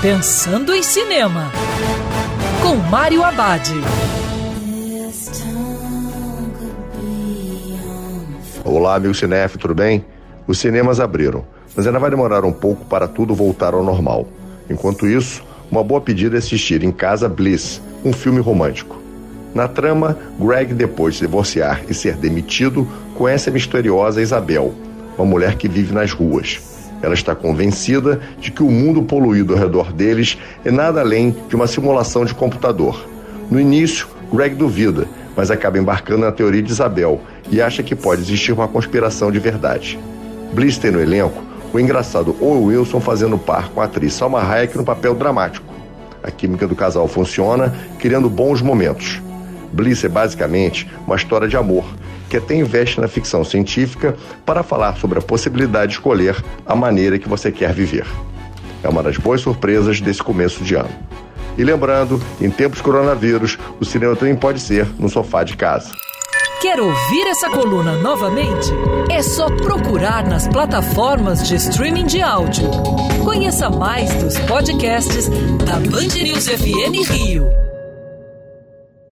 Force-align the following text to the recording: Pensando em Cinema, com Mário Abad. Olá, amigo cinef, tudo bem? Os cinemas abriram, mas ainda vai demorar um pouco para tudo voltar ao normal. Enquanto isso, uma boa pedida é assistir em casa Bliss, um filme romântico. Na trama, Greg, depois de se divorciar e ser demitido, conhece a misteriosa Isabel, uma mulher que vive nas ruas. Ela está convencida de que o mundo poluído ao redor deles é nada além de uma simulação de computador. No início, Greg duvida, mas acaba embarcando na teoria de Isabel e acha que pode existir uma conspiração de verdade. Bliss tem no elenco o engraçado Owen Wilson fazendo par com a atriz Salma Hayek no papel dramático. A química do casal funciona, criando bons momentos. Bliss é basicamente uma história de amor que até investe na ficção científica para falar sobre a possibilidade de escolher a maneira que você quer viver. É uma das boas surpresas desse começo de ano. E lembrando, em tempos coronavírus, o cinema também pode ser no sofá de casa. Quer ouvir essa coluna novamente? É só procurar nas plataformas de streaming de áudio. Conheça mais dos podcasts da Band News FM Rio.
Pensando 0.00 0.72
em 0.72 0.80
Cinema, 0.80 1.50
com 2.62 2.76
Mário 2.76 3.24
Abad. 3.24 3.68
Olá, 8.64 8.94
amigo 8.94 9.12
cinef, 9.12 9.58
tudo 9.58 9.74
bem? 9.74 10.04
Os 10.46 10.60
cinemas 10.60 11.00
abriram, 11.00 11.44
mas 11.74 11.84
ainda 11.84 11.98
vai 11.98 12.10
demorar 12.10 12.44
um 12.44 12.52
pouco 12.52 12.84
para 12.84 13.08
tudo 13.08 13.34
voltar 13.34 13.74
ao 13.74 13.82
normal. 13.82 14.28
Enquanto 14.70 15.04
isso, 15.04 15.42
uma 15.68 15.82
boa 15.82 16.00
pedida 16.00 16.36
é 16.36 16.38
assistir 16.38 16.84
em 16.84 16.92
casa 16.92 17.28
Bliss, 17.28 17.82
um 18.04 18.12
filme 18.12 18.38
romântico. 18.38 19.02
Na 19.52 19.66
trama, 19.66 20.16
Greg, 20.38 20.74
depois 20.74 21.14
de 21.14 21.18
se 21.18 21.26
divorciar 21.26 21.82
e 21.88 21.92
ser 21.92 22.14
demitido, 22.14 22.86
conhece 23.16 23.50
a 23.50 23.52
misteriosa 23.52 24.22
Isabel, 24.22 24.72
uma 25.16 25.26
mulher 25.26 25.56
que 25.56 25.66
vive 25.66 25.92
nas 25.92 26.12
ruas. 26.12 26.77
Ela 27.02 27.14
está 27.14 27.34
convencida 27.34 28.20
de 28.40 28.50
que 28.50 28.62
o 28.62 28.70
mundo 28.70 29.02
poluído 29.02 29.52
ao 29.52 29.58
redor 29.58 29.92
deles 29.92 30.38
é 30.64 30.70
nada 30.70 31.00
além 31.00 31.34
de 31.48 31.54
uma 31.54 31.66
simulação 31.66 32.24
de 32.24 32.34
computador. 32.34 33.08
No 33.50 33.60
início, 33.60 34.08
Greg 34.32 34.54
duvida, 34.54 35.06
mas 35.36 35.50
acaba 35.50 35.78
embarcando 35.78 36.22
na 36.22 36.32
teoria 36.32 36.62
de 36.62 36.70
Isabel 36.70 37.20
e 37.50 37.62
acha 37.62 37.82
que 37.82 37.94
pode 37.94 38.22
existir 38.22 38.52
uma 38.52 38.68
conspiração 38.68 39.30
de 39.30 39.38
verdade. 39.38 39.98
Bliss 40.52 40.78
tem 40.78 40.90
no 40.90 41.00
elenco 41.00 41.42
o 41.72 41.78
engraçado 41.78 42.34
Owen 42.40 42.64
Wilson 42.64 43.00
fazendo 43.00 43.38
par 43.38 43.68
com 43.68 43.80
a 43.80 43.84
atriz 43.84 44.14
Salma 44.14 44.40
Hayek 44.40 44.76
no 44.76 44.84
papel 44.84 45.14
dramático. 45.14 45.66
A 46.22 46.30
química 46.30 46.66
do 46.66 46.74
casal 46.74 47.06
funciona, 47.06 47.74
criando 47.98 48.28
bons 48.28 48.60
momentos. 48.60 49.20
Bliss 49.72 50.02
é 50.02 50.08
basicamente 50.08 50.90
uma 51.06 51.16
história 51.16 51.46
de 51.46 51.56
amor 51.56 51.84
que 52.28 52.36
até 52.36 52.54
investe 52.54 53.00
na 53.00 53.08
ficção 53.08 53.44
científica 53.44 54.16
para 54.44 54.62
falar 54.62 54.96
sobre 54.96 55.18
a 55.18 55.22
possibilidade 55.22 55.92
de 55.92 55.98
escolher 55.98 56.36
a 56.66 56.76
maneira 56.76 57.18
que 57.18 57.28
você 57.28 57.50
quer 57.50 57.72
viver. 57.72 58.06
É 58.82 58.88
uma 58.88 59.02
das 59.02 59.16
boas 59.16 59.40
surpresas 59.40 60.00
desse 60.00 60.22
começo 60.22 60.62
de 60.62 60.74
ano. 60.74 60.90
E 61.56 61.64
lembrando, 61.64 62.22
em 62.40 62.48
tempos 62.48 62.80
coronavírus, 62.80 63.58
o 63.80 63.84
cinema 63.84 64.14
também 64.14 64.36
pode 64.36 64.60
ser 64.60 64.86
no 64.98 65.08
sofá 65.08 65.42
de 65.42 65.56
casa. 65.56 65.90
Quer 66.60 66.80
ouvir 66.80 67.26
essa 67.28 67.48
coluna 67.50 67.96
novamente? 67.98 68.68
É 69.10 69.22
só 69.22 69.46
procurar 69.46 70.26
nas 70.26 70.48
plataformas 70.48 71.46
de 71.46 71.54
streaming 71.56 72.06
de 72.06 72.20
áudio. 72.20 72.68
Conheça 73.24 73.70
mais 73.70 74.12
dos 74.14 74.36
podcasts 74.40 75.28
da 75.64 75.74
Band 75.74 76.20
News 76.20 76.48
FM 76.48 77.10
Rio. 77.10 77.67